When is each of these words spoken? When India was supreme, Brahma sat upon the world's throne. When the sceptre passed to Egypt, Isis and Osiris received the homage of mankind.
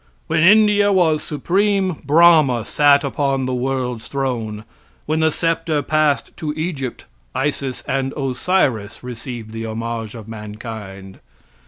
When 0.25 0.41
India 0.41 0.91
was 0.91 1.21
supreme, 1.21 2.01
Brahma 2.03 2.65
sat 2.65 3.03
upon 3.03 3.45
the 3.45 3.53
world's 3.53 4.07
throne. 4.07 4.63
When 5.05 5.19
the 5.19 5.29
sceptre 5.31 5.83
passed 5.83 6.35
to 6.37 6.53
Egypt, 6.53 7.05
Isis 7.35 7.83
and 7.83 8.11
Osiris 8.13 9.03
received 9.03 9.51
the 9.51 9.67
homage 9.67 10.15
of 10.15 10.27
mankind. 10.27 11.19